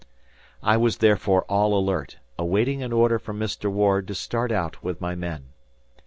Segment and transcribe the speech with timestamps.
[0.63, 3.71] I was therefore all alert, awaiting an order from Mr.
[3.71, 5.49] Ward to start out with my men.